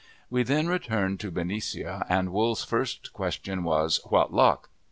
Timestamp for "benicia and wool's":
1.29-2.63